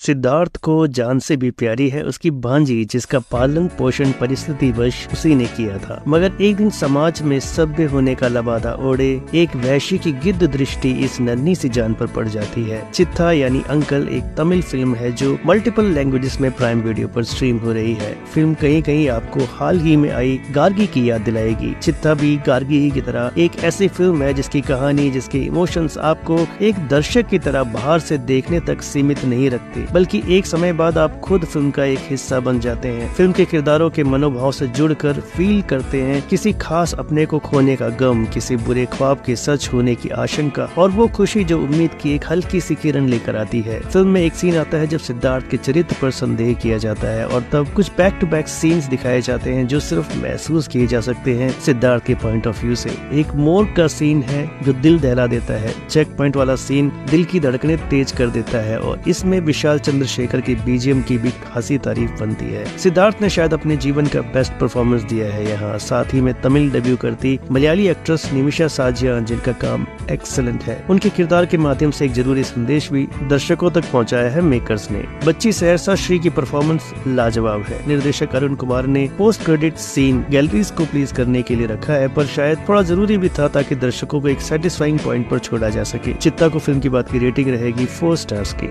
सिद्धार्थ 0.00 0.56
को 0.56 0.86
जान 0.86 1.18
से 1.18 1.36
भी 1.36 1.50
प्यारी 1.50 1.88
है 1.88 2.02
उसकी 2.02 2.30
भांजी, 2.30 2.84
जिसका 2.84 3.18
पालन 3.18 3.66
पोषण 3.68 4.10
परिस्थिति 4.10 4.70
वश 4.72 4.96
उसी 5.12 5.34
ने 5.34 5.44
किया 5.46 5.78
था। 5.78 6.02
मगर 6.08 6.32
एक 6.40 6.56
दिन 6.56 6.70
समाज 6.70 7.22
में 7.22 7.38
सभ्य 7.40 7.84
होने 7.84 8.14
का 8.14 8.28
लबादा 8.28 8.72
ओढ़े, 8.80 9.08
एक 9.34 9.56
वैश्य 9.56 9.98
की 9.98 10.12
गिद्ध 10.12 10.42
दृष्टि 10.42 10.90
इस 11.04 11.20
नन्ही 11.20 11.54
सी 11.54 11.68
जान 11.68 11.94
पर 11.94 12.06
पड़ 12.06 12.26
जाती 12.28 12.64
है। 12.64 12.82
चित्था 12.90 13.30
यानी 13.32 13.62
अंकल 13.68 14.06
एक 14.08 14.24
तमिल 14.36 14.62
फ़िल्म 14.62 14.94
है 14.94 15.12
जो 15.12 15.38
मल्टीपल 15.46 15.84
लैंग्वेजेस 15.84 16.40
में 16.40 16.50
प्राइम 16.52 16.80
वीडियो 16.80 17.08
पर 17.08 17.24
स्ट्रीम 17.24 17.58
हो 17.58 17.72
रही 17.72 17.94
है। 17.94 18.14
फ़िल्म 18.34 18.54
कहीं 18.54 18.82
कहीं 18.82 19.08
आपको 19.08 19.44
हाल 19.54 19.80
ही 19.80 19.96
में 19.96 20.10
आई 20.10 20.38
गार्गी 20.50 20.86
की 20.86 21.08
याद 21.10 21.20
दिलाएगी। 21.20 21.74
चित्था 21.82 22.14
भी 22.14 22.36
गार्गी 22.36 22.80
ही 22.80 22.90
की 22.90 23.00
तरह 23.00 23.32
एक 23.38 23.58
ऐसी 23.64 23.88
फ़िल्म 23.88 24.22
है 24.22 24.32
जिसकी 24.34 24.60
कहानी, 24.60 25.10
जिसके 25.10 25.38
इमोशंस 25.38 25.98
आपको 25.98 26.46
एक 26.62 26.86
दर्शक 26.88 27.28
की 27.28 27.38
तरह 27.38 27.64
बाहर 27.72 28.00
से 28.00 28.18
देखने 28.26 28.60
तक 28.60 28.82
सीमित 28.82 29.24
नहीं 29.24 29.50
रखते। 29.50 29.85
बल्कि 29.92 30.22
एक 30.28 30.46
समय 30.46 30.72
बाद 30.72 30.98
आप 30.98 31.20
खुद 31.20 31.44
फ़िल्म 31.44 31.70
का 31.70 31.84
एक 31.84 31.98
हिस्सा 32.02 32.40
बन 32.40 32.60
जाते 32.60 32.88
हैं। 32.88 33.12
फ़िल्म 33.14 33.32
के 33.32 33.44
किरदारों 33.44 33.88
के 33.90 34.04
मनोभाव 34.04 34.52
से 34.52 34.66
जुड़कर 34.68 35.20
फील 35.36 35.62
करते 35.62 36.00
हैं। 36.02 36.20
किसी 36.28 36.52
खास 36.52 36.94
अपने 36.94 37.26
को 37.26 37.38
खोने 37.38 37.76
का 37.76 37.88
गम, 37.90 38.24
किसी 38.24 38.56
बुरे 38.56 38.84
ख्वाब 38.86 39.22
के 39.26 39.36
सच 39.36 39.68
होने 39.72 39.94
की 39.94 40.08
आशंका 40.08 40.68
और 40.78 40.90
वो 40.90 41.06
खुशी 41.08 41.44
जो 41.44 41.58
उम्मीद 41.58 41.94
की 42.02 42.14
एक 42.14 42.24
हल्की 42.30 42.60
सी 42.60 42.74
किरण 42.74 43.06
लेकर 43.06 43.36
आती 43.36 43.60
है। 43.60 43.80
फ़िल्म 43.80 44.08
में 44.08 44.20
एक 44.20 44.34
सीन 44.34 44.56
आता 44.56 44.78
है 44.78 44.86
जब 44.86 44.98
सिद्धार्थ 44.98 45.50
के 45.50 45.56
चरित्र 45.56 45.96
पर 46.02 46.10
संदेह 46.10 46.52
किया 46.54 46.78
जाता 46.78 47.08
है 47.08 47.26
और 47.26 47.44
तब 47.52 47.72
कुछ 47.76 47.90
बैक 47.96 48.18
टू 48.20 48.26
बैक 48.26 48.48
सीन्स 48.48 48.86
दिखाए 48.86 49.20
जाते 49.20 49.54
हैं 49.54 49.66
जो 49.66 49.80
सिर्फ़ 49.80 50.16
महसूस 50.18 50.68
किए 50.68 50.86
जा 50.86 51.00
सकते 51.00 51.34
हैं 51.34 51.50
सिद्धार्थ 51.60 52.04
के 52.04 52.14
पॉइंट 52.16 52.46
ऑफ़ 52.46 52.64
व्यू 52.64 52.74
से। 52.74 52.90
एक 53.12 53.34
मोर 53.36 53.64
का 53.76 53.86
सीन 53.88 54.22
है 54.22 54.44
जो 54.62 54.72
दिल 54.72 54.98
दहला 54.98 55.26
देता 55.26 55.54
है। 55.54 55.74
चेक 55.88 56.16
पॉइंट 56.16 56.36
वाला 56.36 56.56
सीन 56.56 56.92
दिल 57.10 57.24
की 57.24 57.40
धड़कने 57.40 57.76
तेज 57.90 58.12
कर 58.12 58.30
देता 58.30 58.58
है 58.58 58.78
और 58.78 59.02
इसमें 59.08 59.38
विशाल 59.40 59.75
चंद्रशेखर 59.78 60.40
की 60.40 60.54
बीजीएम 60.56 61.02
की 61.02 61.18
भी 61.18 61.30
खासी 61.44 61.78
तारीफ़ 61.78 62.10
बनती 62.20 62.46
है। 62.46 62.64
सिद्धार्थ 62.78 63.22
ने 63.22 63.30
शायद 63.30 63.54
अपने 63.54 63.76
जीवन 63.76 64.06
का 64.06 64.20
बेस्ट 64.34 64.52
परफॉर्मेंस 64.52 65.02
दिया 65.02 65.26
है 65.26 65.48
यहाँ। 65.48 65.76
साथ 65.78 66.14
ही 66.14 66.20
में 66.20 66.32
तमिल 66.42 66.70
डेब्यू 66.70 66.96
करती 66.96 67.38
मलयाली 67.50 67.86
एक्ट्रेस 67.88 68.30
निमिषा 68.32 68.68
साजिया, 68.68 69.18
जिनका 69.20 69.52
काम 69.54 69.86
एक्सलेंट 70.10 70.62
है। 70.62 70.84
उनके 70.90 71.08
किरदार 71.08 71.46
के 71.46 71.58
माध्यम 71.58 71.90
से 71.90 72.04
एक 72.04 72.12
ज़रूरी 72.12 72.44
संदेश 72.44 72.90
भी 72.92 73.06
दर्शकों 73.22 73.70
तक 73.70 73.90
पहुँचाया 73.92 74.30
है 74.30 74.40
मेकर्स 74.42 74.90
ने। 74.90 75.04
बच्ची 75.26 75.52
सहरसा 75.52 75.94
श्री 75.94 76.18
की 76.18 76.30
परफॉर्मेंस 76.30 76.92
लाजवाब 77.06 77.62
है। 77.62 77.86
निर्देशक 77.88 78.34
अरुण 78.36 78.54
कुमार 78.54 78.86
ने 78.86 79.08
पोस्ट 79.18 79.44
क्रेडिट 79.44 79.76
सीन 79.76 80.24
गैलरीज 80.30 80.70
को 80.70 80.84
प्लीज़ 80.84 81.14
करने 81.14 81.42
के 81.42 81.54
लिए 81.54 81.66
रखा 81.66 81.92
है, 81.92 82.08
पर 82.08 82.26
शायद 82.26 82.58
थोड़ा 82.68 82.82
ज़रूरी 82.82 83.16
भी 83.16 83.28
था 83.28 83.48
ताकि 83.48 83.74
दर्शकों 83.76 84.20
को 84.20 84.28
एक 84.28 84.40
सेटिस्फाइंग 84.40 84.98
पॉइंट 84.98 85.28
पर 85.30 85.38
छोड़ा 85.38 85.68
जा 85.68 85.82
सके। 85.84 86.12
चित्ता 86.12 86.48
को 86.48 86.58
फ़िल्म 86.58 86.80
की 86.80 86.88
बात 86.88 87.10
की 87.12 87.18
रेटिंग 87.18 87.48
रहेगी 87.48 87.86
फोर 87.86 88.16
स्टार्स 88.16 88.52
की। 88.52 88.68